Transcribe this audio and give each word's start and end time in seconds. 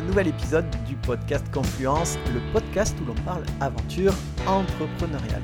nouvel 0.00 0.28
épisode 0.28 0.66
du 0.86 0.96
podcast 0.96 1.44
Confluence, 1.52 2.18
le 2.32 2.40
podcast 2.52 2.96
où 3.02 3.06
l'on 3.06 3.14
parle 3.24 3.44
aventure 3.60 4.14
entrepreneuriale. 4.46 5.42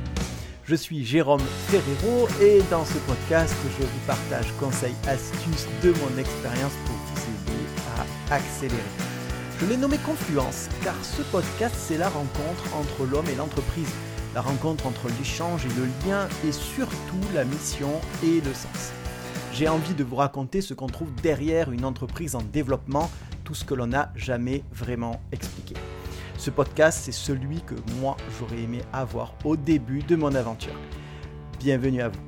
Je 0.65 0.75
suis 0.75 1.05
Jérôme 1.05 1.43
Ferrero 1.69 2.29
et 2.41 2.61
dans 2.71 2.85
ce 2.85 2.99
podcast, 2.99 3.55
je 3.79 3.85
vous 3.85 4.07
partage 4.07 4.53
conseils, 4.59 4.95
astuces 5.07 5.67
de 5.83 5.91
mon 5.91 6.19
expérience 6.19 6.73
pour 6.85 6.95
vous 6.95 7.23
aider 7.23 7.59
à 8.31 8.35
accélérer. 8.35 8.83
Je 9.61 9.67
l'ai 9.67 9.77
nommé 9.77 9.99
Confluence 9.99 10.69
car 10.83 10.95
ce 11.03 11.23
podcast, 11.23 11.75
c'est 11.77 11.99
la 11.99 12.09
rencontre 12.09 12.65
entre 12.75 13.05
l'homme 13.11 13.29
et 13.33 13.37
l'entreprise, 13.37 13.91
la 14.35 14.41
rencontre 14.41 14.87
entre 14.87 15.09
l'échange 15.19 15.67
et 15.67 15.75
le 15.77 15.87
lien 16.07 16.29
et 16.47 16.53
surtout 16.53 17.21
la 17.35 17.45
mission 17.45 18.01
et 18.23 18.41
le 18.41 18.55
sens. 18.55 18.93
J'ai 19.53 19.69
envie 19.69 19.95
de 19.95 20.05
vous 20.05 20.17
raconter 20.17 20.61
ce 20.61 20.75
qu'on 20.75 20.87
trouve 20.87 21.13
derrière 21.23 21.73
une 21.73 21.85
entreprise 21.85 22.35
en 22.35 22.43
développement, 22.43 23.11
tout 23.45 23.55
ce 23.55 23.65
que 23.65 23.75
l'on 23.75 23.89
n'a 23.89 24.13
jamais 24.15 24.63
vraiment 24.73 25.21
expliqué. 25.33 25.75
Ce 26.39 26.51
podcast, 26.51 27.01
c'est 27.03 27.13
celui 27.13 27.61
que 27.61 27.75
moi, 28.01 28.17
j'aurais 28.39 28.63
aimé 28.63 28.81
avoir 28.93 29.35
au 29.45 29.57
début 29.57 30.03
de 30.03 30.17
mon 30.17 30.35
aventure. 30.35 30.75
Bienvenue 31.59 32.01
à 32.01 32.09
vous. 32.09 32.21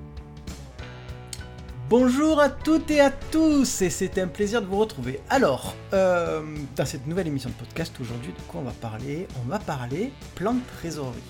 Bonjour 1.89 2.41
à 2.41 2.49
toutes 2.49 2.91
et 2.91 3.01
à 3.01 3.11
tous, 3.11 3.83
et 3.83 3.91
c'est 3.91 4.19
un 4.19 4.27
plaisir 4.27 4.61
de 4.61 4.67
vous 4.67 4.79
retrouver. 4.79 5.21
Alors, 5.31 5.75
euh, 5.93 6.43
dans 6.75 6.87
cette 6.87 7.07
nouvelle 7.07 7.29
émission 7.29 7.51
de 7.51 7.55
podcast 7.55 7.95
aujourd'hui, 8.01 8.33
de 8.33 8.43
quoi 8.49 8.61
on 8.61 8.65
va 8.65 8.73
parler? 8.73 9.29
On 9.45 9.49
va 9.49 9.59
parler 9.59 10.13
plan 10.35 10.55
de 10.55 10.61
trésorerie 10.79 11.21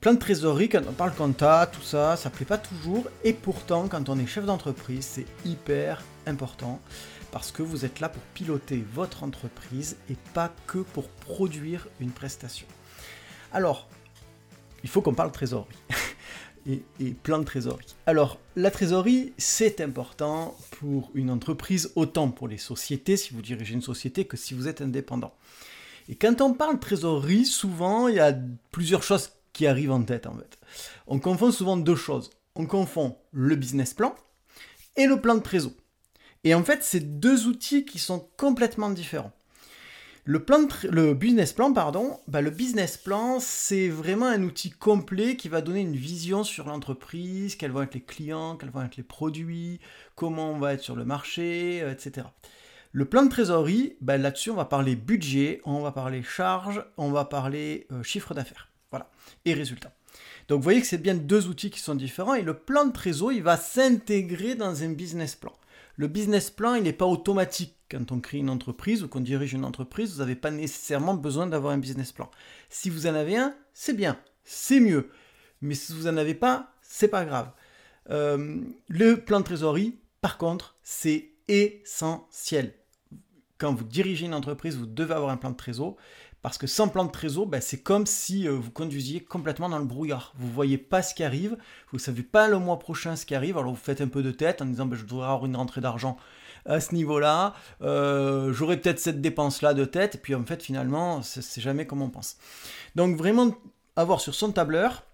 plein 0.00 0.14
de 0.14 0.18
trésorerie, 0.18 0.68
quand 0.68 0.82
on 0.88 0.92
parle 0.92 1.14
compta, 1.14 1.68
tout 1.72 1.82
ça, 1.82 2.16
ça 2.16 2.30
plaît 2.30 2.46
pas 2.46 2.58
toujours. 2.58 3.06
Et 3.24 3.32
pourtant, 3.32 3.88
quand 3.88 4.08
on 4.08 4.18
est 4.18 4.26
chef 4.26 4.44
d'entreprise, 4.44 5.04
c'est 5.04 5.26
hyper 5.44 6.02
important 6.26 6.80
parce 7.32 7.50
que 7.50 7.62
vous 7.62 7.84
êtes 7.84 8.00
là 8.00 8.08
pour 8.08 8.22
piloter 8.34 8.84
votre 8.94 9.22
entreprise 9.22 9.96
et 10.08 10.16
pas 10.34 10.52
que 10.66 10.78
pour 10.78 11.08
produire 11.08 11.88
une 12.00 12.10
prestation. 12.10 12.66
Alors, 13.52 13.88
il 14.84 14.88
faut 14.88 15.02
qu'on 15.02 15.14
parle 15.14 15.32
trésorerie. 15.32 15.76
et, 16.66 16.82
et, 17.00 17.10
plein 17.10 17.38
de 17.38 17.44
trésorerie. 17.44 17.96
Alors, 18.06 18.38
la 18.56 18.70
trésorerie, 18.70 19.32
c'est 19.36 19.80
important 19.80 20.56
pour 20.78 21.10
une 21.14 21.30
entreprise, 21.30 21.90
autant 21.96 22.30
pour 22.30 22.46
les 22.46 22.58
sociétés, 22.58 23.16
si 23.16 23.34
vous 23.34 23.42
dirigez 23.42 23.74
une 23.74 23.82
société, 23.82 24.26
que 24.26 24.36
si 24.36 24.54
vous 24.54 24.68
êtes 24.68 24.80
indépendant. 24.80 25.34
Et 26.08 26.14
quand 26.14 26.40
on 26.40 26.54
parle 26.54 26.78
trésorerie, 26.78 27.44
souvent, 27.44 28.08
il 28.08 28.14
y 28.14 28.20
a 28.20 28.34
plusieurs 28.70 29.02
choses 29.02 29.30
arrive 29.66 29.90
en 29.90 30.02
tête 30.02 30.26
en 30.26 30.36
fait. 30.36 30.58
On 31.06 31.18
confond 31.18 31.50
souvent 31.50 31.76
deux 31.76 31.96
choses. 31.96 32.30
On 32.54 32.66
confond 32.66 33.16
le 33.32 33.56
business 33.56 33.94
plan 33.94 34.14
et 34.96 35.06
le 35.06 35.20
plan 35.20 35.36
de 35.36 35.42
trésor. 35.42 35.72
Et 36.44 36.54
en 36.54 36.64
fait, 36.64 36.82
c'est 36.82 37.20
deux 37.20 37.46
outils 37.46 37.84
qui 37.84 37.98
sont 37.98 38.28
complètement 38.36 38.90
différents. 38.90 39.32
Le, 40.24 40.44
plan 40.44 40.68
le 40.90 41.14
business 41.14 41.54
plan, 41.54 41.72
pardon, 41.72 42.20
bah, 42.28 42.42
le 42.42 42.50
business 42.50 42.98
plan, 42.98 43.40
c'est 43.40 43.88
vraiment 43.88 44.26
un 44.26 44.42
outil 44.42 44.70
complet 44.70 45.36
qui 45.36 45.48
va 45.48 45.62
donner 45.62 45.80
une 45.80 45.96
vision 45.96 46.44
sur 46.44 46.66
l'entreprise, 46.66 47.56
quels 47.56 47.70
vont 47.70 47.82
être 47.82 47.94
les 47.94 48.02
clients, 48.02 48.56
quels 48.56 48.68
vont 48.68 48.82
être 48.82 48.98
les 48.98 49.02
produits, 49.02 49.80
comment 50.16 50.50
on 50.50 50.58
va 50.58 50.74
être 50.74 50.82
sur 50.82 50.96
le 50.96 51.06
marché, 51.06 51.80
euh, 51.82 51.92
etc. 51.92 52.26
Le 52.92 53.06
plan 53.06 53.22
de 53.22 53.30
trésorerie, 53.30 53.96
bah, 54.02 54.18
là-dessus, 54.18 54.50
on 54.50 54.54
va 54.54 54.66
parler 54.66 54.96
budget, 54.96 55.62
on 55.64 55.80
va 55.80 55.92
parler 55.92 56.22
charge, 56.22 56.84
on 56.98 57.10
va 57.10 57.24
parler 57.24 57.86
euh, 57.90 58.02
chiffre 58.02 58.34
d'affaires. 58.34 58.68
Voilà. 58.90 59.10
Et 59.44 59.54
résultat. 59.54 59.92
Donc 60.48 60.58
vous 60.58 60.64
voyez 60.64 60.80
que 60.80 60.86
c'est 60.86 60.98
bien 60.98 61.14
deux 61.14 61.46
outils 61.48 61.70
qui 61.70 61.80
sont 61.80 61.94
différents 61.94 62.34
et 62.34 62.42
le 62.42 62.54
plan 62.54 62.86
de 62.86 62.92
trésor, 62.92 63.32
il 63.32 63.42
va 63.42 63.56
s'intégrer 63.56 64.54
dans 64.54 64.82
un 64.82 64.90
business 64.90 65.34
plan. 65.34 65.52
Le 65.96 66.06
business 66.06 66.50
plan, 66.50 66.74
il 66.74 66.84
n'est 66.84 66.92
pas 66.92 67.06
automatique. 67.06 67.74
Quand 67.90 68.12
on 68.12 68.20
crée 68.20 68.38
une 68.38 68.50
entreprise 68.50 69.02
ou 69.02 69.08
qu'on 69.08 69.20
dirige 69.20 69.54
une 69.54 69.64
entreprise, 69.64 70.12
vous 70.12 70.18
n'avez 70.18 70.36
pas 70.36 70.50
nécessairement 70.50 71.14
besoin 71.14 71.46
d'avoir 71.46 71.72
un 71.72 71.78
business 71.78 72.12
plan. 72.12 72.30
Si 72.68 72.90
vous 72.90 73.06
en 73.06 73.14
avez 73.14 73.36
un, 73.36 73.54
c'est 73.72 73.94
bien, 73.94 74.18
c'est 74.44 74.80
mieux. 74.80 75.10
Mais 75.60 75.74
si 75.74 75.92
vous 75.92 76.04
n'en 76.04 76.16
avez 76.16 76.34
pas, 76.34 76.72
c'est 76.82 77.08
pas 77.08 77.24
grave. 77.24 77.50
Euh, 78.10 78.60
le 78.88 79.16
plan 79.16 79.40
de 79.40 79.44
trésorerie, 79.44 79.98
par 80.20 80.38
contre, 80.38 80.76
c'est 80.82 81.30
essentiel. 81.48 82.74
Quand 83.58 83.74
vous 83.74 83.84
dirigez 83.84 84.26
une 84.26 84.34
entreprise, 84.34 84.76
vous 84.76 84.86
devez 84.86 85.14
avoir 85.14 85.30
un 85.30 85.36
plan 85.36 85.50
de 85.50 85.56
trésor. 85.56 85.96
Parce 86.40 86.56
que 86.56 86.68
sans 86.68 86.88
plan 86.88 87.04
de 87.04 87.10
trésor, 87.10 87.46
ben, 87.46 87.60
c'est 87.60 87.82
comme 87.82 88.06
si 88.06 88.46
euh, 88.46 88.52
vous 88.52 88.70
conduisiez 88.70 89.20
complètement 89.20 89.68
dans 89.68 89.80
le 89.80 89.84
brouillard. 89.84 90.32
Vous 90.36 90.46
ne 90.46 90.52
voyez 90.52 90.78
pas 90.78 91.02
ce 91.02 91.12
qui 91.12 91.24
arrive, 91.24 91.56
vous 91.90 91.96
ne 91.96 92.00
savez 92.00 92.22
pas 92.22 92.46
le 92.46 92.60
mois 92.60 92.78
prochain 92.78 93.16
ce 93.16 93.26
qui 93.26 93.34
arrive, 93.34 93.58
alors 93.58 93.72
vous 93.72 93.76
faites 93.76 94.00
un 94.00 94.06
peu 94.06 94.22
de 94.22 94.30
tête 94.30 94.62
en 94.62 94.66
disant 94.66 94.86
ben, 94.86 94.96
je 94.96 95.04
devrais 95.04 95.26
avoir 95.26 95.46
une 95.46 95.56
rentrée 95.56 95.80
d'argent 95.80 96.16
à 96.64 96.80
ce 96.80 96.94
niveau-là, 96.94 97.54
euh, 97.82 98.52
j'aurai 98.52 98.76
peut-être 98.76 99.00
cette 99.00 99.20
dépense-là 99.20 99.74
de 99.74 99.84
tête, 99.84 100.16
et 100.16 100.18
puis 100.18 100.34
en 100.34 100.44
fait 100.44 100.62
finalement, 100.62 101.22
c'est 101.22 101.60
jamais 101.60 101.86
comme 101.86 102.02
on 102.02 102.10
pense. 102.10 102.36
Donc 102.94 103.16
vraiment 103.16 103.54
avoir 103.96 104.20
sur 104.20 104.34
son 104.34 104.52
tableur, 104.52 105.04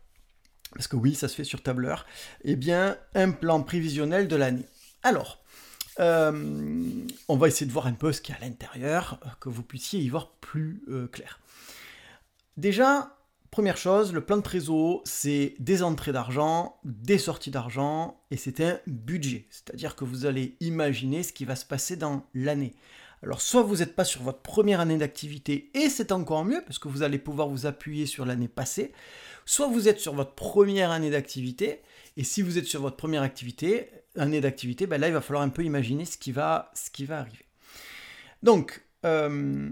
parce 0.74 0.88
que 0.88 0.96
oui, 0.96 1.14
ça 1.14 1.28
se 1.28 1.34
fait 1.36 1.44
sur 1.44 1.62
tableur, 1.62 2.06
eh 2.42 2.56
bien 2.56 2.96
un 3.14 3.30
plan 3.30 3.62
prévisionnel 3.62 4.28
de 4.28 4.36
l'année. 4.36 4.66
Alors, 5.02 5.43
euh, 6.00 7.06
on 7.28 7.36
va 7.36 7.48
essayer 7.48 7.66
de 7.66 7.72
voir 7.72 7.86
un 7.86 7.92
peu 7.92 8.12
ce 8.12 8.20
qu'il 8.20 8.34
y 8.34 8.38
a 8.38 8.40
à 8.40 8.44
l'intérieur, 8.44 9.20
euh, 9.24 9.28
que 9.40 9.48
vous 9.48 9.62
puissiez 9.62 10.00
y 10.00 10.08
voir 10.08 10.32
plus 10.40 10.82
euh, 10.88 11.06
clair. 11.06 11.40
Déjà, 12.56 13.16
première 13.50 13.76
chose, 13.76 14.12
le 14.12 14.20
plan 14.20 14.36
de 14.36 14.42
trésor, 14.42 15.02
c'est 15.04 15.54
des 15.58 15.82
entrées 15.82 16.12
d'argent, 16.12 16.76
des 16.84 17.18
sorties 17.18 17.50
d'argent, 17.50 18.20
et 18.30 18.36
c'est 18.36 18.60
un 18.60 18.78
budget. 18.86 19.46
C'est-à-dire 19.50 19.96
que 19.96 20.04
vous 20.04 20.26
allez 20.26 20.56
imaginer 20.60 21.22
ce 21.22 21.32
qui 21.32 21.44
va 21.44 21.56
se 21.56 21.64
passer 21.64 21.96
dans 21.96 22.26
l'année. 22.34 22.74
Alors 23.24 23.40
soit 23.40 23.62
vous 23.62 23.76
n'êtes 23.76 23.96
pas 23.96 24.04
sur 24.04 24.22
votre 24.22 24.40
première 24.40 24.80
année 24.80 24.98
d'activité, 24.98 25.70
et 25.72 25.88
c'est 25.88 26.12
encore 26.12 26.44
mieux, 26.44 26.62
parce 26.66 26.78
que 26.78 26.88
vous 26.88 27.02
allez 27.02 27.18
pouvoir 27.18 27.48
vous 27.48 27.64
appuyer 27.64 28.04
sur 28.04 28.26
l'année 28.26 28.48
passée, 28.48 28.92
soit 29.46 29.66
vous 29.66 29.88
êtes 29.88 29.98
sur 29.98 30.12
votre 30.14 30.34
première 30.34 30.90
année 30.90 31.08
d'activité, 31.08 31.80
et 32.18 32.24
si 32.24 32.42
vous 32.42 32.58
êtes 32.58 32.66
sur 32.66 32.82
votre 32.82 32.96
première 32.96 33.22
année 33.22 34.40
d'activité, 34.42 34.86
ben 34.86 35.00
là, 35.00 35.08
il 35.08 35.14
va 35.14 35.22
falloir 35.22 35.42
un 35.42 35.48
peu 35.48 35.64
imaginer 35.64 36.04
ce 36.04 36.18
qui 36.18 36.32
va 36.32 36.70
arriver. 37.08 37.46
Donc, 38.42 38.83
euh, 39.04 39.70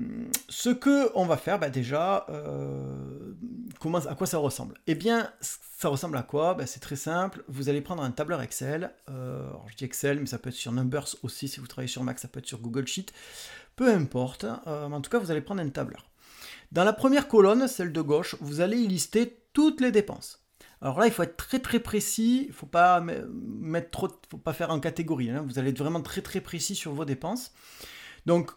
ce 0.48 0.70
que 0.70 1.10
on 1.14 1.26
va 1.26 1.36
faire, 1.36 1.58
ben 1.58 1.70
déjà, 1.70 2.26
euh, 2.28 3.34
à 4.08 4.14
quoi 4.14 4.26
ça 4.26 4.38
ressemble? 4.38 4.74
Eh 4.86 4.94
bien, 4.94 5.30
ça 5.40 5.88
ressemble 5.88 6.16
à 6.16 6.22
quoi? 6.22 6.54
Ben 6.54 6.66
C'est 6.66 6.80
très 6.80 6.96
simple. 6.96 7.42
Vous 7.48 7.68
allez 7.68 7.80
prendre 7.80 8.02
un 8.02 8.10
tableur 8.10 8.42
Excel. 8.42 8.92
Euh, 9.08 9.48
je 9.68 9.76
dis 9.76 9.84
Excel, 9.84 10.20
mais 10.20 10.26
ça 10.26 10.38
peut 10.38 10.50
être 10.50 10.56
sur 10.56 10.72
Numbers 10.72 11.16
aussi. 11.22 11.48
Si 11.48 11.60
vous 11.60 11.66
travaillez 11.66 11.88
sur 11.88 12.04
Mac, 12.04 12.18
ça 12.18 12.28
peut 12.28 12.40
être 12.40 12.46
sur 12.46 12.60
Google 12.60 12.86
Sheet. 12.86 13.06
Peu 13.76 13.92
importe. 13.92 14.44
en 14.66 15.00
tout 15.00 15.10
cas, 15.10 15.18
vous 15.18 15.30
allez 15.30 15.40
prendre 15.40 15.62
un 15.62 15.68
tableur. 15.70 16.06
Dans 16.72 16.84
la 16.84 16.92
première 16.92 17.28
colonne, 17.28 17.68
celle 17.68 17.92
de 17.92 18.00
gauche, 18.00 18.36
vous 18.40 18.60
allez 18.60 18.78
y 18.78 18.86
lister 18.86 19.42
toutes 19.52 19.80
les 19.80 19.92
dépenses. 19.92 20.42
Alors 20.80 20.98
là, 20.98 21.06
il 21.06 21.12
faut 21.12 21.22
être 21.22 21.36
très 21.36 21.60
très 21.60 21.78
précis, 21.78 22.42
il 22.44 22.48
ne 22.48 22.52
faut 22.52 22.66
pas 22.66 23.04
faut 24.30 24.52
faire 24.52 24.70
en 24.70 24.80
catégorie. 24.80 25.30
Hein. 25.30 25.44
Vous 25.46 25.58
allez 25.58 25.70
être 25.70 25.78
vraiment 25.78 26.02
très 26.02 26.22
très 26.22 26.40
précis 26.40 26.74
sur 26.74 26.92
vos 26.92 27.04
dépenses. 27.04 27.52
Donc, 28.26 28.50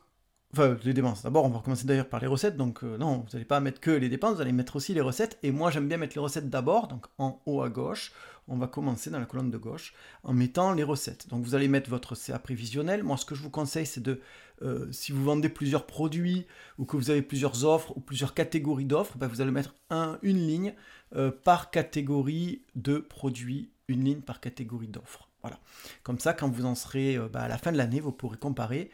enfin 0.56 0.78
les 0.84 0.94
dépenses. 0.94 1.24
D'abord, 1.24 1.46
on 1.46 1.50
va 1.50 1.60
commencer 1.60 1.86
d'ailleurs 1.86 2.10
par 2.10 2.20
les 2.20 2.28
recettes. 2.28 2.58
Donc 2.58 2.84
euh, 2.84 2.98
non, 2.98 3.26
vous 3.26 3.34
n'allez 3.34 3.46
pas 3.46 3.60
mettre 3.60 3.82
que 3.82 3.92
les 3.92 4.10
dépenses, 4.10 4.36
vous 4.36 4.42
allez 4.42 4.52
mettre 4.52 4.76
aussi 4.76 4.94
les 4.94 5.02
recettes. 5.02 5.38
Et 5.44 5.52
moi, 5.52 5.72
j'aime 5.72 5.88
bien 5.88 5.98
mettre 5.98 6.16
les 6.16 6.22
recettes 6.22 6.50
d'abord, 6.50 6.88
donc 6.88 7.06
en 7.18 7.42
haut 7.46 7.62
à 7.62 7.70
gauche. 7.70 8.12
On 8.48 8.58
va 8.58 8.68
commencer 8.68 9.10
dans 9.10 9.20
la 9.20 9.26
colonne 9.26 9.50
de 9.50 9.58
gauche 9.58 9.94
en 10.24 10.34
mettant 10.34 10.72
les 10.72 10.84
recettes. 10.84 11.28
Donc 11.30 11.44
vous 11.44 11.56
allez 11.56 11.68
mettre 11.68 11.90
votre 11.90 12.16
CA 12.16 12.38
prévisionnel. 12.38 13.04
Moi, 13.04 13.18
ce 13.18 13.26
que 13.26 13.34
je 13.34 13.42
vous 13.42 13.50
conseille, 13.50 13.88
c'est 13.88 14.04
de 14.04 14.22
euh, 14.62 14.88
si 14.92 15.12
vous 15.12 15.24
vendez 15.24 15.50
plusieurs 15.50 15.86
produits 15.86 16.46
ou 16.78 16.86
que 16.86 16.96
vous 16.96 17.10
avez 17.10 17.24
plusieurs 17.24 17.66
offres 17.66 17.98
ou 17.98 18.02
plusieurs 18.02 18.34
catégories 18.34 18.86
d'offres, 18.86 19.18
ben, 19.18 19.28
vous 19.28 19.42
allez 19.42 19.52
mettre 19.52 19.74
un, 19.90 20.20
une 20.22 20.38
ligne 20.38 20.76
euh, 21.16 21.32
par 21.32 21.72
catégorie 21.72 22.62
de 22.76 23.00
produits, 23.00 23.72
une 23.88 24.04
ligne 24.06 24.22
par 24.22 24.40
catégorie 24.40 24.88
d'offres. 24.88 25.28
Voilà. 25.42 25.60
Comme 26.04 26.20
ça, 26.20 26.34
quand 26.34 26.50
vous 26.50 26.66
en 26.66 26.76
serez 26.76 27.18
ben, 27.34 27.42
à 27.42 27.48
la 27.48 27.58
fin 27.58 27.72
de 27.72 27.78
l'année, 27.78 28.00
vous 28.00 28.12
pourrez 28.12 28.38
comparer 28.38 28.92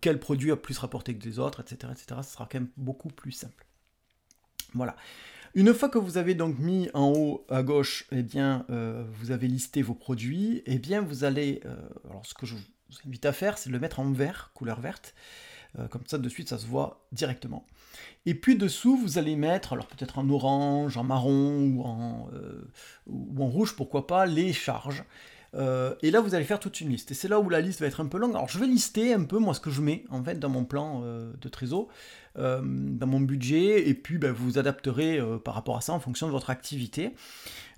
quel 0.00 0.20
produit 0.20 0.50
a 0.52 0.56
plus 0.56 0.78
rapporté 0.78 1.16
que 1.16 1.24
les 1.24 1.38
autres, 1.38 1.60
etc., 1.60 1.92
etc. 1.92 2.20
Ce 2.22 2.32
sera 2.32 2.48
quand 2.50 2.60
même 2.60 2.70
beaucoup 2.76 3.08
plus 3.08 3.32
simple. 3.32 3.66
Voilà. 4.74 4.96
Une 5.54 5.74
fois 5.74 5.88
que 5.88 5.98
vous 5.98 6.16
avez 6.16 6.34
donc 6.34 6.58
mis 6.58 6.88
en 6.94 7.12
haut 7.12 7.46
à 7.50 7.62
gauche, 7.62 8.06
eh 8.12 8.22
bien, 8.22 8.64
vous 8.68 9.30
avez 9.30 9.48
listé 9.48 9.82
vos 9.82 9.94
produits, 9.94 10.62
eh 10.66 10.78
bien, 10.78 11.00
vous 11.00 11.24
allez, 11.24 11.60
alors 12.08 12.24
ce 12.24 12.34
que 12.34 12.46
je 12.46 12.54
vous 12.54 12.62
invite 13.06 13.26
à 13.26 13.32
faire, 13.32 13.58
c'est 13.58 13.70
de 13.70 13.74
le 13.74 13.80
mettre 13.80 14.00
en 14.00 14.10
vert, 14.12 14.50
couleur 14.54 14.80
verte. 14.80 15.14
Euh, 15.78 15.88
comme 15.88 16.02
ça, 16.06 16.18
de 16.18 16.28
suite, 16.28 16.48
ça 16.48 16.58
se 16.58 16.66
voit 16.66 17.06
directement. 17.12 17.66
Et 18.26 18.34
puis 18.34 18.56
dessous, 18.56 18.96
vous 18.96 19.18
allez 19.18 19.36
mettre, 19.36 19.72
alors 19.72 19.86
peut-être 19.86 20.18
en 20.18 20.28
orange, 20.28 20.96
en 20.96 21.04
marron 21.04 21.60
ou 21.60 21.82
en, 21.82 22.28
euh, 22.34 22.70
ou 23.06 23.42
en 23.42 23.48
rouge, 23.48 23.74
pourquoi 23.74 24.06
pas, 24.06 24.26
les 24.26 24.52
charges. 24.52 25.04
Euh, 25.54 25.94
et 26.02 26.10
là, 26.10 26.20
vous 26.20 26.34
allez 26.34 26.44
faire 26.44 26.60
toute 26.60 26.80
une 26.80 26.88
liste. 26.88 27.10
Et 27.10 27.14
c'est 27.14 27.28
là 27.28 27.38
où 27.38 27.48
la 27.48 27.60
liste 27.60 27.80
va 27.80 27.86
être 27.86 28.00
un 28.00 28.06
peu 28.06 28.18
longue. 28.18 28.34
Alors, 28.34 28.48
je 28.48 28.58
vais 28.58 28.66
lister 28.66 29.12
un 29.12 29.24
peu, 29.24 29.38
moi, 29.38 29.54
ce 29.54 29.60
que 29.60 29.70
je 29.70 29.82
mets, 29.82 30.04
en 30.10 30.22
fait, 30.22 30.38
dans 30.38 30.48
mon 30.48 30.64
plan 30.64 31.02
euh, 31.04 31.32
de 31.40 31.48
trésor, 31.48 31.88
euh, 32.38 32.62
dans 32.64 33.06
mon 33.06 33.20
budget, 33.20 33.88
et 33.88 33.94
puis 33.94 34.16
ben, 34.16 34.32
vous 34.32 34.44
vous 34.44 34.58
adapterez 34.58 35.20
par 35.44 35.54
rapport 35.54 35.76
à 35.76 35.80
ça 35.82 35.92
en 35.92 36.00
fonction 36.00 36.26
de 36.26 36.32
votre 36.32 36.50
activité. 36.50 37.14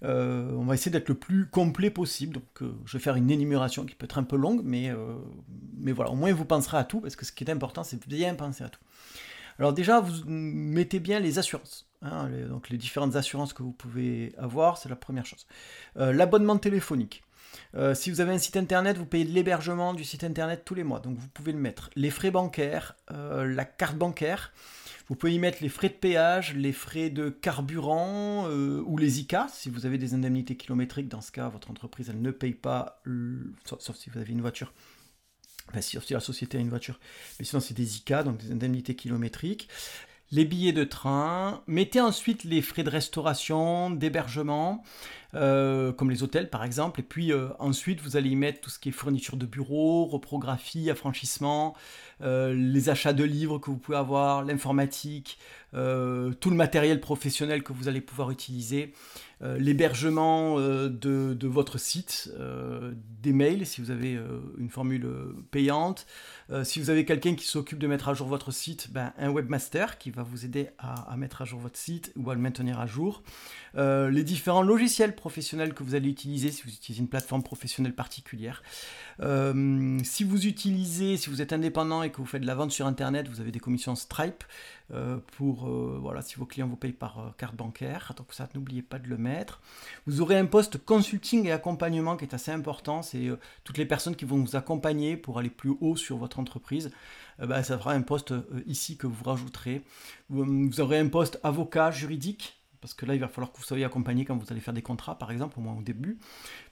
on 0.03 0.65
va 0.65 0.75
essayer 0.75 0.93
d'être 0.93 1.09
le 1.09 1.17
plus 1.17 1.47
complet 1.47 1.91
possible. 1.91 2.35
Donc, 2.35 2.71
je 2.85 2.97
vais 2.97 3.03
faire 3.03 3.17
une 3.17 3.31
énumération 3.31 3.85
qui 3.85 3.95
peut 3.95 4.05
être 4.05 4.19
un 4.19 4.25
peu 4.25 4.37
longue, 4.37 4.63
mais, 4.65 4.93
mais 5.77 5.93
voilà, 5.93 6.13
au 6.13 6.17
moins 6.17 6.33
vous 6.33 6.45
penserez 6.45 6.79
à 6.79 6.85
tout, 6.85 7.01
parce 7.01 7.17
que 7.17 7.25
ce 7.25 7.33
qui 7.33 7.43
est 7.45 7.51
important, 7.51 7.83
c'est 7.83 8.07
bien 8.07 8.35
penser 8.35 8.63
à 8.63 8.69
tout. 8.69 8.81
Alors 9.59 9.73
déjà, 9.73 10.01
vous 10.01 10.25
mettez 10.27 10.99
bien 10.99 11.21
les 11.21 11.39
assurances. 11.39 11.89
Hein, 12.03 12.29
donc 12.49 12.69
les 12.71 12.77
différentes 12.77 13.17
assurances 13.17 13.53
que 13.53 13.63
vous 13.63 13.73
pouvez 13.73 14.35
avoir, 14.37 14.79
c'est 14.79 14.89
la 14.89 14.97
première 14.97 15.27
chose. 15.27 15.47
L'abonnement 15.97 16.59
téléphonique. 16.59 17.25
Euh, 17.75 17.95
si 17.95 18.11
vous 18.11 18.21
avez 18.21 18.33
un 18.33 18.39
site 18.39 18.57
internet, 18.57 18.97
vous 18.97 19.07
payez 19.07 19.25
l'hébergement 19.25 19.95
du 19.95 20.05
site 20.05 20.25
internet 20.25 20.63
tous 20.65 20.75
les 20.75 20.85
mois, 20.85 21.01
donc 21.01 21.17
vous 21.17 21.29
pouvez 21.29 21.53
le 21.53 21.59
mettre. 21.59 21.91
Les 21.97 22.11
frais 22.11 22.31
bancaires, 22.31 22.97
euh, 23.11 23.47
la 23.47 23.65
carte 23.65 23.97
bancaire, 23.97 24.53
vous 25.09 25.17
pouvez 25.17 25.35
y 25.35 25.39
mettre 25.39 25.59
les 25.61 25.69
frais 25.69 25.89
de 25.89 25.95
péage, 25.95 26.55
les 26.55 26.73
frais 26.73 27.11
de 27.11 27.29
carburant 27.29 28.47
euh, 28.49 28.83
ou 28.87 28.97
les 28.97 29.21
ICA, 29.21 29.49
si 29.53 29.69
vous 29.69 29.87
avez 29.87 29.99
des 29.99 30.15
indemnités 30.15 30.57
kilométriques. 30.57 31.09
Dans 31.09 31.21
ce 31.21 31.33
cas, 31.33 31.49
votre 31.49 31.71
entreprise, 31.71 32.09
elle 32.09 32.23
ne 32.23 32.31
paye 32.31 32.55
pas, 32.55 33.03
sauf, 33.65 33.97
si 33.97 34.09
vous 34.11 34.19
avez 34.19 34.33
une 34.33 34.41
voiture. 34.41 34.73
Si, 35.81 35.99
si 36.01 36.13
la 36.13 36.21
société 36.21 36.59
a 36.59 36.61
une 36.61 36.69
voiture. 36.69 37.01
Mais 37.39 37.45
sinon, 37.45 37.61
c'est 37.61 37.75
des 37.75 37.97
ICA, 37.97 38.23
donc 38.23 38.37
des 38.39 38.53
indemnités 38.53 38.95
kilométriques 38.95 39.69
les 40.35 40.45
billets 40.45 40.73
de 40.73 40.85
train, 40.85 41.63
mettez 41.67 42.01
ensuite 42.01 42.45
les 42.45 42.61
frais 42.61 42.83
de 42.83 42.91
restauration, 42.91 43.91
d'hébergement, 43.91 44.83
euh, 45.35 45.93
comme 45.93 46.11
les 46.11 46.23
hôtels 46.23 46.49
par 46.49 46.63
exemple, 46.63 47.01
et 47.01 47.03
puis 47.03 47.33
euh, 47.33 47.49
ensuite 47.59 48.01
vous 48.01 48.17
allez 48.17 48.31
y 48.31 48.37
mettre 48.37 48.61
tout 48.61 48.71
ce 48.71 48.79
qui 48.79 48.91
est 48.91 48.93
fourniture 48.93 49.37
de 49.37 49.47
bureau, 49.47 50.05
reprographie, 50.05 50.91
affranchissement, 50.91 51.75
euh, 52.23 52.55
les 52.55 52.89
achats 52.89 53.13
de 53.13 53.25
livres 53.25 53.59
que 53.59 53.71
vous 53.71 53.77
pouvez 53.77 53.99
avoir, 53.99 54.45
l'informatique, 54.45 55.39
tout 55.73 56.51
le 56.51 56.57
matériel 56.57 57.01
professionnel 57.01 57.65
que 57.65 57.73
vous 57.73 57.89
allez 57.89 58.01
pouvoir 58.01 58.31
utiliser, 58.31 58.93
l'hébergement 59.41 60.61
de, 60.61 61.47
votre 61.49 61.79
site, 61.79 62.33
des 63.21 63.33
mails 63.33 63.67
si 63.67 63.81
vous 63.81 63.91
avez 63.91 64.17
une 64.57 64.71
formule 64.71 65.05
payante, 65.51 66.07
si 66.63 66.79
vous 66.79 66.91
avez 66.91 67.05
quelqu'un 67.05 67.35
qui 67.35 67.45
s'occupe 67.45 67.81
de 67.81 67.89
mettre 67.89 68.09
à 68.09 68.15
jour 68.15 68.29
votre 68.29 68.53
site, 68.53 68.93
ben, 68.93 69.13
un 69.19 69.31
webmaster 69.31 69.99
qui 69.99 70.13
va 70.13 70.23
vous 70.23 70.45
aider 70.45 70.69
à, 70.79 71.11
à, 71.11 71.17
mettre 71.17 71.43
à 71.43 71.45
jour 71.45 71.59
votre 71.59 71.77
site 71.77 72.13
ou 72.15 72.31
à 72.31 72.37
le 72.37 72.41
maintenir 72.41 72.79
à 72.79 72.87
jour, 72.87 73.25
les 73.75 74.23
différents 74.23 74.63
logiciels 74.63 75.17
professionnel 75.25 75.73
que 75.73 75.83
vous 75.83 75.95
allez 75.95 76.11
utiliser 76.11 76.51
si 76.51 76.65
vous 76.65 76.69
utilisez 76.69 77.01
une 77.01 77.09
plateforme 77.09 77.43
professionnelle 77.43 77.95
particulière. 77.95 78.63
Euh, 79.21 79.99
si 80.05 80.23
vous 80.23 80.47
utilisez, 80.47 81.17
si 81.17 81.31
vous 81.31 81.41
êtes 81.41 81.55
indépendant 81.55 82.03
et 82.03 82.11
que 82.11 82.19
vous 82.19 82.27
faites 82.27 82.43
de 82.43 82.47
la 82.47 82.55
vente 82.55 82.73
sur 82.73 82.87
Internet, 82.87 83.27
vous 83.29 83.41
avez 83.41 83.51
des 83.51 83.59
commissions 83.59 83.95
Stripe 83.95 84.45
euh, 84.93 85.17
pour, 85.39 85.67
euh, 85.67 85.97
voilà, 85.99 86.21
si 86.21 86.35
vos 86.35 86.45
clients 86.45 86.69
vous 86.69 86.77
payent 86.77 86.93
par 86.93 87.33
carte 87.39 87.57
bancaire. 87.57 88.13
Donc 88.19 88.35
ça, 88.35 88.51
n'oubliez 88.55 88.83
pas 88.83 88.99
de 88.99 89.09
le 89.09 89.17
mettre. 89.17 89.63
Vous 90.07 90.21
aurez 90.21 90.37
un 90.37 90.45
poste 90.45 90.77
consulting 90.77 91.47
et 91.47 91.53
accompagnement 91.53 92.19
qui 92.19 92.27
est 92.27 92.35
assez 92.35 92.51
important. 92.51 93.01
C'est 93.01 93.31
toutes 93.65 93.79
les 93.79 93.87
personnes 93.87 94.17
qui 94.17 94.27
vont 94.27 94.37
vous 94.37 94.57
accompagner 94.57 95.17
pour 95.17 95.39
aller 95.39 95.49
plus 95.49 95.73
haut 95.81 95.97
sur 95.97 96.19
votre 96.19 96.39
entreprise. 96.39 96.91
Ben, 97.39 97.63
ça 97.63 97.79
fera 97.79 97.95
un 97.95 98.03
poste 98.03 98.35
ici 98.67 98.99
que 98.99 99.07
vous 99.07 99.25
rajouterez. 99.25 99.85
vous 100.29 100.81
aurez 100.83 100.99
un 100.99 101.09
poste 101.09 101.41
avocat 101.43 101.91
juridique 101.91 102.61
parce 102.85 102.93
que 102.93 103.07
là, 103.07 103.15
il 103.15 103.21
va 103.21 103.29
falloir 103.29 103.51
que 103.51 103.57
vous 103.57 103.65
soyez 103.65 103.83
accompagné 103.83 104.27
quand 104.27 104.37
vous 104.37 104.45
allez 104.51 104.61
faire 104.61 104.75
des 104.75 104.83
contrats, 104.83 105.17
par 105.17 105.31
exemple, 105.31 105.59
au 105.59 105.63
moins 105.63 105.73
au 105.73 105.81
début, 105.81 106.19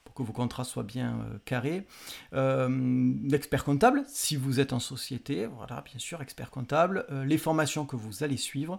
pour 0.04 0.12
que 0.12 0.22
vos 0.22 0.34
contrats 0.34 0.64
soient 0.64 0.82
bien 0.82 1.20
euh, 1.20 1.38
carrés. 1.46 1.86
Euh, 2.34 3.14
l'expert 3.24 3.64
comptable, 3.64 4.04
si 4.08 4.36
vous 4.36 4.60
êtes 4.60 4.74
en 4.74 4.78
société, 4.78 5.46
voilà, 5.46 5.80
bien 5.80 5.98
sûr, 5.98 6.20
expert 6.20 6.50
comptable. 6.50 7.06
Euh, 7.10 7.24
les 7.24 7.38
formations 7.38 7.86
que 7.86 7.96
vous 7.96 8.22
allez 8.22 8.36
suivre, 8.36 8.78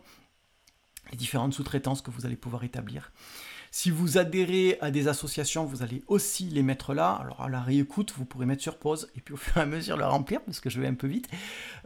les 1.10 1.18
différentes 1.18 1.56
sous-traitances 1.56 2.04
que 2.04 2.12
vous 2.12 2.28
allez 2.28 2.36
pouvoir 2.36 2.66
établir. 2.66 3.12
Si 3.76 3.90
vous 3.90 4.20
adhérez 4.20 4.78
à 4.82 4.92
des 4.92 5.08
associations, 5.08 5.66
vous 5.66 5.82
allez 5.82 6.04
aussi 6.08 6.44
les 6.44 6.62
mettre 6.62 6.94
là. 6.94 7.14
Alors 7.14 7.42
à 7.42 7.50
la 7.50 7.60
réécoute, 7.60 8.14
vous 8.16 8.24
pourrez 8.24 8.46
mettre 8.46 8.62
sur 8.62 8.78
pause 8.78 9.10
et 9.16 9.20
puis 9.20 9.34
au 9.34 9.38
fur 9.38 9.58
et 9.58 9.62
à 9.62 9.66
mesure 9.66 9.98
le 9.98 10.06
remplir 10.06 10.42
parce 10.44 10.60
que 10.60 10.70
je 10.70 10.80
vais 10.80 10.86
un 10.86 10.94
peu 10.94 11.08
vite. 11.08 11.28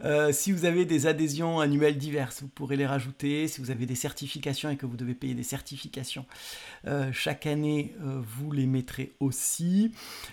Euh, 0.04 0.30
si 0.30 0.52
vous 0.52 0.66
avez 0.66 0.84
des 0.84 1.06
adhésions 1.06 1.60
annuelles 1.60 1.96
diverses, 1.96 2.42
vous 2.42 2.48
pourrez 2.48 2.76
les 2.76 2.86
rajouter. 2.86 3.48
Si 3.48 3.62
vous 3.62 3.70
avez 3.70 3.86
des 3.86 3.94
certifications 3.94 4.68
et 4.68 4.76
que 4.76 4.84
vous 4.84 4.98
devez 4.98 5.14
payer 5.14 5.32
des 5.32 5.42
certifications 5.42 6.26
euh, 6.86 7.10
chaque 7.10 7.46
année, 7.46 7.94
euh, 8.02 8.20
vous 8.22 8.52
les 8.52 8.66
mettrez 8.66 9.14
aussi. 9.18 9.90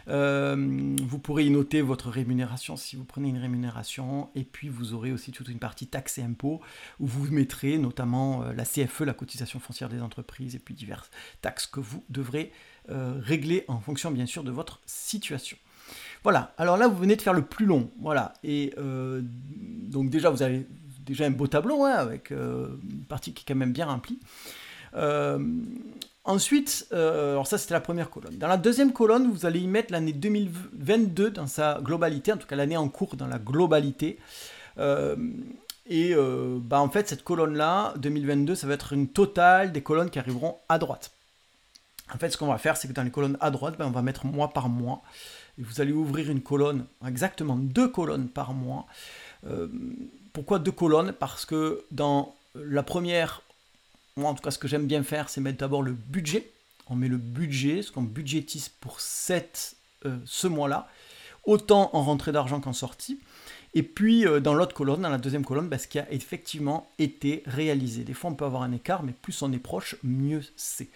vous 0.08 1.20
pourrez 1.20 1.46
y 1.46 1.50
noter 1.50 1.82
votre 1.82 2.10
rémunération 2.10 2.76
si 2.76 2.98
vous 2.98 3.06
prenez 3.06 3.30
une 3.30 3.38
rémunération. 3.38 4.30
Et 4.36 4.44
puis 4.44 4.68
vous 4.68 4.94
aurez 4.94 5.14
aussi 5.14 5.32
toute 5.32 5.48
une 5.48 5.60
partie 5.60 5.88
taxes 5.88 6.18
et 6.18 6.24
impôts 6.24 6.60
où 7.00 7.08
vous 7.08 7.32
mettrez 7.32 7.78
notamment 7.78 8.44
la 8.44 8.66
CFE, 8.66 9.06
la 9.06 9.14
cotisation 9.14 9.62
foncière 9.62 9.88
des 9.88 10.02
entreprises 10.02 10.54
et 10.54 10.60
puis 10.60 10.74
diverses 10.74 11.10
taxes 11.46 11.68
que 11.68 11.80
vous 11.80 12.04
devrez 12.10 12.52
euh, 12.90 13.14
régler 13.22 13.66
en 13.68 13.80
fonction 13.80 14.10
bien 14.10 14.26
sûr 14.26 14.44
de 14.44 14.52
votre 14.52 14.82
situation. 14.88 15.58
Voilà, 16.24 16.54
alors 16.58 16.76
là 16.76 16.88
vous 16.88 16.98
venez 16.98 17.16
de 17.16 17.22
faire 17.22 17.34
le 17.34 17.44
plus 17.44 17.68
long, 17.68 17.92
voilà, 18.02 18.34
et 18.44 18.74
euh, 18.80 19.22
donc 19.24 20.10
déjà 20.10 20.32
vous 20.32 20.42
avez 20.42 20.66
déjà 21.06 21.26
un 21.26 21.32
beau 21.32 21.46
tableau 21.46 21.84
hein, 21.84 21.94
avec 21.94 22.32
euh, 22.32 22.68
une 22.90 23.06
partie 23.06 23.34
qui 23.34 23.44
est 23.44 23.46
quand 23.48 23.60
même 23.60 23.74
bien 23.74 23.86
remplie. 23.86 24.20
ensuite, 26.24 26.88
alors 26.92 27.46
ça 27.46 27.60
c'était 27.60 27.76
la 27.76 27.82
première 27.82 28.10
colonne. 28.10 28.38
Dans 28.38 28.48
la 28.48 28.58
deuxième 28.58 28.92
colonne, 28.92 29.32
vous 29.32 29.46
allez 29.46 29.60
y 29.60 29.68
mettre 29.68 29.92
l'année 29.92 30.14
2022 30.14 31.30
dans 31.30 31.48
sa 31.48 31.80
globalité, 31.82 32.34
en 32.34 32.38
tout 32.38 32.48
cas 32.48 32.56
l'année 32.56 32.78
en 32.78 32.90
cours 32.90 33.16
dans 33.16 33.28
la 33.28 33.38
globalité. 33.38 34.18
et 35.88 36.16
bah 36.16 36.80
en 36.82 36.90
fait, 36.90 37.08
cette 37.08 37.24
colonne-là, 37.24 37.94
2022, 37.98 38.56
ça 38.56 38.68
va 38.68 38.74
être 38.74 38.94
une 38.94 39.08
totale 39.08 39.72
des 39.72 39.82
colonnes 39.82 40.10
qui 40.12 40.20
arriveront 40.20 40.58
à 40.70 40.78
droite. 40.80 41.15
En 42.14 42.18
fait, 42.18 42.30
ce 42.30 42.38
qu'on 42.38 42.48
va 42.48 42.58
faire, 42.58 42.78
c'est 42.78 42.88
que 42.88 42.94
dans 42.94 43.04
les 43.04 43.12
colonnes 43.12 43.38
à 43.40 43.50
droite, 43.50 43.76
ben, 43.78 43.88
on 43.88 43.92
va 43.92 44.02
mettre 44.02 44.26
mois 44.26 44.50
par 44.50 44.70
mois. 44.70 45.02
Et 45.58 45.64
vous 45.64 45.82
allez 45.82 45.92
ouvrir 45.92 46.30
une 46.30 46.42
colonne, 46.42 46.86
exactement 47.08 47.56
deux 47.56 47.88
colonnes 47.88 48.28
par 48.28 48.54
mois. 48.54 48.86
Euh, 49.48 49.68
pourquoi 50.34 50.60
deux 50.60 50.72
colonnes? 50.72 51.14
Parce 51.14 51.46
que 51.46 51.84
dans 51.92 52.36
la 52.56 52.84
première, 52.84 53.42
moi 54.18 54.30
en 54.30 54.36
tout 54.36 54.44
cas, 54.44 54.52
ce 54.52 54.58
que 54.58 54.68
j'aime 54.68 54.86
bien 54.86 55.04
faire, 55.04 55.30
c'est 55.30 55.42
mettre 55.42 55.58
d'abord 55.58 55.82
le 55.82 55.94
budget. 55.94 56.52
On 56.88 56.96
met 56.96 57.08
le 57.08 57.18
budget, 57.18 57.82
ce 57.82 57.92
qu'on 57.92 58.04
budgétise 58.04 58.70
pour 58.70 59.00
cette, 59.00 59.76
euh, 60.06 60.18
ce 60.26 60.48
mois-là, 60.48 60.88
autant 61.46 61.90
en 61.94 62.04
rentrée 62.04 62.32
d'argent 62.32 62.60
qu'en 62.60 62.74
sortie. 62.74 63.20
Et 63.74 63.84
puis 63.84 64.26
euh, 64.28 64.40
dans 64.40 64.54
l'autre 64.54 64.76
colonne, 64.76 65.02
dans 65.02 65.10
la 65.10 65.18
deuxième 65.18 65.46
colonne, 65.46 65.68
ben, 65.68 65.80
ce 65.80 65.88
qui 65.88 66.00
a 66.00 66.12
effectivement 66.12 66.90
été 67.00 67.44
réalisé. 67.46 68.04
Des 68.04 68.14
fois 68.14 68.30
on 68.30 68.36
peut 68.36 68.46
avoir 68.46 68.62
un 68.62 68.72
écart, 68.72 69.04
mais 69.04 69.14
plus 69.14 69.42
on 69.42 69.52
est 69.52 69.60
proche, 69.60 69.96
mieux 70.04 70.42
c'est. 70.56 70.90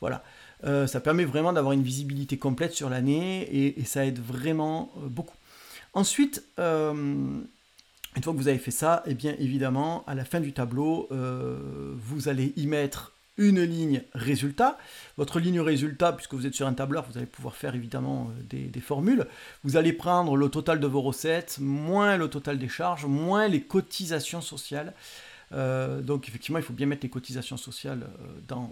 Voilà. 0.00 0.22
Euh, 0.64 0.86
ça 0.86 1.00
permet 1.00 1.24
vraiment 1.24 1.52
d'avoir 1.52 1.72
une 1.72 1.82
visibilité 1.82 2.38
complète 2.38 2.72
sur 2.72 2.88
l'année 2.88 3.48
et, 3.52 3.84
ça 3.84 4.06
aide 4.06 4.20
vraiment 4.20 4.92
euh, 4.98 5.08
beaucoup. 5.08 5.36
Ensuite, 5.92 6.44
euh, 6.58 6.92
une 6.94 8.22
fois 8.22 8.32
que 8.32 8.38
vous 8.38 8.48
avez 8.48 8.58
fait 8.58 8.70
ça, 8.70 9.02
et 9.06 9.10
eh 9.10 9.14
bien 9.14 9.34
évidemment, 9.38 10.04
à 10.06 10.14
la 10.14 10.24
fin 10.24 10.40
du 10.40 10.52
tableau, 10.52 11.08
vous 11.10 12.28
allez 12.28 12.52
y 12.56 12.66
mettre 12.66 13.12
une 13.38 13.62
ligne 13.62 14.02
résultat. 14.14 14.78
Votre 15.16 15.40
ligne 15.40 15.60
résultat, 15.60 16.12
puisque 16.12 16.34
vous 16.34 16.46
êtes 16.46 16.54
sur 16.54 16.66
un 16.66 16.74
tableur, 16.74 17.06
vous 17.10 17.16
allez 17.16 17.26
pouvoir 17.26 17.56
faire 17.56 17.74
évidemment 17.74 18.30
des, 18.50 18.64
des, 18.64 18.80
formules. 18.80 19.26
Vous 19.64 19.78
allez 19.78 19.94
prendre 19.94 20.36
le 20.36 20.48
total 20.50 20.78
de 20.78 20.86
vos 20.86 21.00
recettes, 21.00 21.58
moins 21.58 22.18
le 22.18 22.28
total 22.28 22.58
des 22.58 22.68
charges, 22.68 23.06
moins 23.06 23.48
les 23.48 23.62
cotisations 23.62 24.42
sociales. 24.42 24.92
donc 25.50 26.28
effectivement, 26.28 26.58
il 26.58 26.64
faut 26.64 26.74
bien 26.74 26.86
mettre 26.86 27.04
les 27.04 27.10
cotisations 27.10 27.56
sociales 27.56 28.06
dans, 28.46 28.70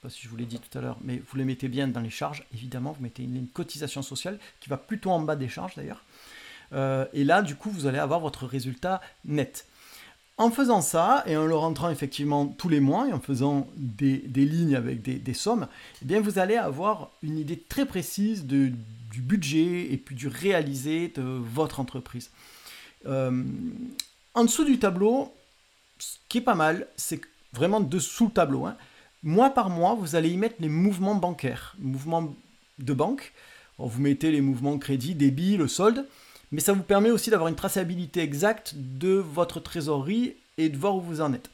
pas 0.00 0.10
si 0.10 0.22
je 0.22 0.28
vous 0.28 0.36
l'ai 0.36 0.46
dit 0.46 0.58
tout 0.58 0.78
à 0.78 0.80
l'heure, 0.80 0.98
mais 1.02 1.22
vous 1.28 1.36
les 1.36 1.44
mettez 1.44 1.68
bien 1.68 1.88
dans 1.88 2.00
les 2.00 2.10
charges, 2.10 2.44
évidemment, 2.54 2.92
vous 2.92 3.02
mettez 3.02 3.22
une, 3.22 3.46
cotisation 3.48 4.02
sociale 4.02 4.38
qui 4.60 4.68
va 4.68 4.76
plutôt 4.76 5.10
en 5.10 5.20
bas 5.20 5.36
des 5.36 5.48
charges 5.48 5.74
d'ailleurs. 5.74 6.02
Euh, 6.72 7.04
et 7.12 7.24
là, 7.24 7.42
du 7.42 7.56
coup, 7.56 7.70
vous 7.70 7.86
allez 7.86 7.98
avoir 7.98 8.20
votre 8.20 8.46
résultat 8.46 9.00
net. 9.24 9.66
En 10.38 10.50
faisant 10.50 10.80
ça, 10.80 11.22
et 11.26 11.36
en 11.36 11.44
le 11.44 11.54
rentrant 11.54 11.90
effectivement 11.90 12.46
tous 12.46 12.70
les 12.70 12.80
mois, 12.80 13.08
et 13.08 13.12
en 13.12 13.20
faisant 13.20 13.68
des, 13.76 14.22
lignes 14.34 14.74
avec 14.74 15.02
des, 15.02 15.34
sommes, 15.34 15.68
eh 16.00 16.04
bien 16.06 16.20
vous 16.22 16.38
allez 16.38 16.56
avoir 16.56 17.10
une 17.22 17.38
idée 17.38 17.58
très 17.58 17.84
précise 17.84 18.46
de, 18.46 18.72
du 19.10 19.20
budget 19.20 19.92
et 19.92 19.98
puis 19.98 20.14
du 20.14 20.28
réalisé 20.28 21.08
de 21.08 21.20
votre 21.22 21.78
entreprise. 21.78 22.30
Euh, 23.04 23.44
en 24.32 24.44
dessous 24.44 24.64
du 24.64 24.78
tableau, 24.78 25.34
ce 25.98 26.16
qui 26.30 26.38
est 26.38 26.42
pas 26.42 26.54
mal, 26.54 26.86
c'est 26.96 27.20
vraiment 27.52 27.80
dessous 27.80 28.26
le 28.26 28.32
tableau, 28.32 28.64
hein, 28.64 28.76
Mois 29.22 29.50
par 29.50 29.68
mois, 29.68 29.94
vous 29.94 30.16
allez 30.16 30.30
y 30.30 30.36
mettre 30.36 30.56
les 30.60 30.68
mouvements 30.68 31.14
bancaires, 31.14 31.74
mouvements 31.78 32.34
de 32.78 32.92
banque. 32.94 33.32
vous 33.78 34.00
mettez 34.00 34.30
les 34.30 34.40
mouvements 34.40 34.78
crédit, 34.78 35.14
débit, 35.14 35.56
le 35.56 35.68
solde, 35.68 36.06
mais 36.52 36.60
ça 36.60 36.72
vous 36.72 36.82
permet 36.82 37.10
aussi 37.10 37.30
d'avoir 37.30 37.48
une 37.48 37.56
traçabilité 37.56 38.20
exacte 38.20 38.74
de 38.76 39.10
votre 39.10 39.60
trésorerie 39.60 40.34
et 40.58 40.68
de 40.68 40.76
voir 40.76 40.96
où 40.96 41.00
vous 41.00 41.20
en 41.20 41.32
êtes. 41.32 41.50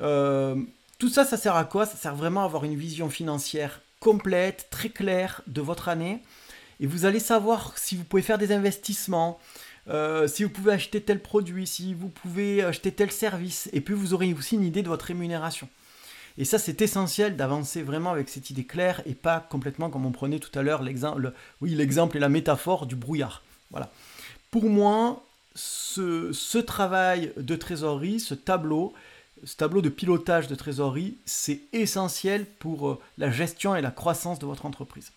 Euh, 0.00 0.56
tout 0.98 1.08
ça, 1.08 1.24
ça 1.24 1.36
sert 1.36 1.56
à 1.56 1.64
quoi? 1.64 1.86
Ça 1.86 1.96
sert 1.96 2.14
vraiment 2.14 2.42
à 2.42 2.44
avoir 2.44 2.64
une 2.64 2.76
vision 2.76 3.10
financière 3.10 3.80
complète, 4.00 4.68
très 4.70 4.88
claire 4.88 5.42
de 5.46 5.60
votre 5.60 5.88
année 5.88 6.20
et 6.80 6.86
vous 6.86 7.04
allez 7.04 7.20
savoir 7.20 7.76
si 7.76 7.96
vous 7.96 8.04
pouvez 8.04 8.22
faire 8.22 8.38
des 8.38 8.52
investissements, 8.52 9.38
euh, 9.88 10.26
si 10.26 10.44
vous 10.44 10.50
pouvez 10.50 10.72
acheter 10.72 11.00
tel 11.00 11.20
produit, 11.20 11.66
si 11.66 11.94
vous 11.94 12.08
pouvez 12.08 12.62
acheter 12.62 12.92
tel 12.92 13.10
service, 13.10 13.68
et 13.72 13.80
puis 13.80 13.94
vous 13.94 14.14
aurez 14.14 14.32
aussi 14.32 14.56
une 14.56 14.64
idée 14.64 14.82
de 14.82 14.88
votre 14.88 15.06
rémunération. 15.06 15.68
Et 16.36 16.44
ça, 16.44 16.58
c'est 16.58 16.82
essentiel 16.82 17.36
d'avancer 17.36 17.82
vraiment 17.82 18.10
avec 18.10 18.28
cette 18.28 18.50
idée 18.50 18.64
claire 18.64 19.02
et 19.06 19.14
pas 19.14 19.40
complètement 19.40 19.90
comme 19.90 20.04
on 20.04 20.12
prenait 20.12 20.40
tout 20.40 20.56
à 20.58 20.62
l'heure 20.62 20.82
l'exemple, 20.82 21.32
oui, 21.60 21.74
l'exemple 21.74 22.16
et 22.16 22.20
la 22.20 22.28
métaphore 22.28 22.86
du 22.86 22.96
brouillard. 22.96 23.42
Voilà. 23.70 23.90
Pour 24.50 24.64
moi, 24.64 25.24
ce, 25.54 26.58
travail 26.58 27.32
de 27.36 27.56
trésorerie, 27.56 28.20
ce 28.20 28.34
tableau, 28.34 28.94
ce 29.44 29.56
tableau 29.56 29.82
de 29.82 29.88
pilotage 29.88 30.48
de 30.48 30.54
trésorerie, 30.54 31.18
c'est 31.24 31.60
essentiel 31.72 32.46
pour 32.58 32.88
euh, 32.88 33.00
la 33.18 33.30
gestion 33.30 33.76
et 33.76 33.82
la 33.82 33.90
croissance 33.90 34.38
de 34.38 34.46
votre 34.46 34.66
entreprise. 34.66 35.12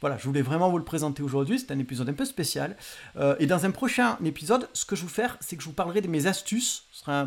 Voilà, 0.00 0.16
je 0.16 0.24
voulais 0.24 0.42
vraiment 0.42 0.70
vous 0.70 0.78
le 0.78 0.84
présenter 0.84 1.22
aujourd'hui. 1.22 1.58
C'est 1.58 1.72
un 1.72 1.78
épisode 1.78 2.08
un 2.08 2.14
peu 2.14 2.24
spécial. 2.24 2.76
Euh, 3.16 3.34
et 3.40 3.46
dans 3.46 3.66
un 3.66 3.70
prochain 3.70 4.16
épisode, 4.24 4.68
ce 4.72 4.84
que 4.84 4.96
je 4.96 5.02
vais 5.02 5.10
faire, 5.10 5.36
c'est 5.40 5.56
que 5.56 5.62
je 5.62 5.68
vous 5.68 5.74
parlerai 5.74 6.00
de 6.00 6.08
mes 6.08 6.26
astuces. 6.26 6.84
Ce 6.92 7.00
sera 7.00 7.20
un 7.20 7.26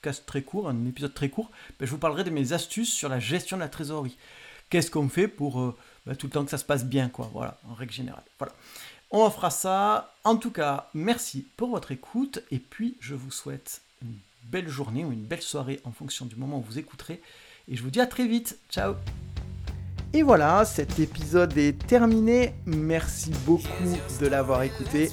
podcast 0.00 0.24
très 0.26 0.42
court, 0.42 0.68
un 0.68 0.86
épisode 0.86 1.12
très 1.12 1.28
court. 1.28 1.50
Mais 1.78 1.86
je 1.86 1.90
vous 1.90 1.98
parlerai 1.98 2.24
de 2.24 2.30
mes 2.30 2.52
astuces 2.52 2.92
sur 2.92 3.08
la 3.08 3.18
gestion 3.18 3.56
de 3.58 3.62
la 3.62 3.68
trésorerie. 3.68 4.16
Qu'est-ce 4.70 4.90
qu'on 4.90 5.08
fait 5.08 5.28
pour 5.28 5.60
euh, 5.60 5.76
bah, 6.06 6.14
tout 6.14 6.26
le 6.26 6.32
temps 6.32 6.44
que 6.44 6.50
ça 6.50 6.58
se 6.58 6.64
passe 6.64 6.84
bien, 6.84 7.08
quoi. 7.08 7.30
Voilà, 7.32 7.58
en 7.68 7.74
règle 7.74 7.92
générale. 7.92 8.22
Voilà. 8.38 8.54
On 9.10 9.28
fera 9.28 9.50
ça. 9.50 10.14
En 10.24 10.36
tout 10.36 10.50
cas, 10.50 10.88
merci 10.94 11.46
pour 11.56 11.70
votre 11.70 11.92
écoute. 11.92 12.40
Et 12.50 12.58
puis, 12.58 12.96
je 13.00 13.14
vous 13.14 13.30
souhaite 13.30 13.82
une 14.02 14.16
belle 14.44 14.68
journée 14.68 15.04
ou 15.04 15.12
une 15.12 15.24
belle 15.24 15.42
soirée 15.42 15.80
en 15.84 15.92
fonction 15.92 16.24
du 16.24 16.36
moment 16.36 16.58
où 16.58 16.62
vous 16.62 16.78
écouterez. 16.78 17.20
Et 17.68 17.76
je 17.76 17.82
vous 17.82 17.90
dis 17.90 18.00
à 18.00 18.06
très 18.06 18.26
vite. 18.26 18.58
Ciao 18.70 18.94
et 20.12 20.24
voilà, 20.24 20.64
cet 20.64 20.98
épisode 20.98 21.56
est 21.56 21.86
terminé. 21.86 22.54
Merci 22.66 23.30
beaucoup 23.46 23.96
de 24.20 24.26
l'avoir 24.26 24.64
écouté. 24.64 25.10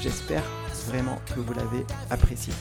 J'espère 0.00 0.59
vraiment 0.90 1.20
que 1.34 1.40
vous 1.40 1.52
l'avez 1.52 1.86
apprécié. 2.10 2.52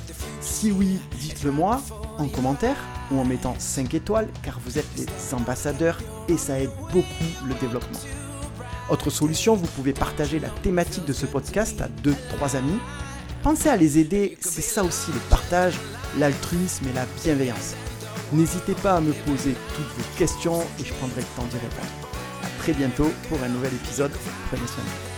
Si 0.41 0.71
oui, 0.71 0.99
dites-le 1.19 1.51
moi 1.51 1.81
en 2.17 2.27
commentaire 2.27 2.77
ou 3.11 3.19
en 3.19 3.25
mettant 3.25 3.55
5 3.57 3.93
étoiles 3.93 4.27
car 4.43 4.59
vous 4.65 4.77
êtes 4.77 4.87
les 4.97 5.05
ambassadeurs 5.33 5.97
et 6.27 6.37
ça 6.37 6.59
aide 6.59 6.71
beaucoup 6.91 7.47
le 7.47 7.55
développement. 7.55 7.99
Autre 8.89 9.09
solution, 9.09 9.55
vous 9.55 9.67
pouvez 9.67 9.93
partager 9.93 10.39
la 10.39 10.49
thématique 10.49 11.05
de 11.05 11.13
ce 11.13 11.25
podcast 11.25 11.81
à 11.81 11.87
2-3 12.03 12.57
amis. 12.57 12.79
Pensez 13.43 13.69
à 13.69 13.77
les 13.77 13.99
aider, 13.99 14.37
c'est 14.41 14.61
ça 14.61 14.83
aussi 14.83 15.11
le 15.11 15.19
partage, 15.29 15.75
l'altruisme 16.17 16.87
et 16.87 16.93
la 16.93 17.05
bienveillance. 17.23 17.75
N'hésitez 18.33 18.73
pas 18.75 18.95
à 18.95 19.01
me 19.01 19.13
poser 19.13 19.55
toutes 19.75 19.85
vos 19.85 20.17
questions 20.17 20.61
et 20.79 20.85
je 20.85 20.93
prendrai 20.93 21.21
le 21.21 21.27
temps 21.35 21.47
d'y 21.47 21.57
répondre. 21.57 22.09
A 22.43 22.61
très 22.61 22.73
bientôt 22.73 23.11
pour 23.27 23.41
un 23.43 23.49
nouvel 23.49 23.73
épisode. 23.73 24.11
Prenez 24.49 24.67
soin 24.67 25.08